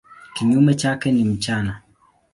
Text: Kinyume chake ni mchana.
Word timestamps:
Kinyume 0.33 0.75
chake 0.75 1.11
ni 1.11 1.23
mchana. 1.25 1.81